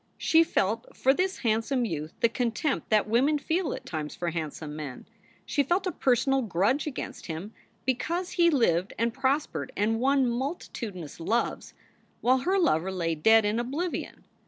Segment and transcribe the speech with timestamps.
[0.17, 4.75] She felt for this handsome youth the contempt that women feel at times for handsome
[4.75, 5.05] men.
[5.45, 7.53] She felt a personal grudge against him
[7.85, 11.75] because he lived and prospered and won multitudinous loves,
[12.19, 14.23] while her lover lay dead in oblivion.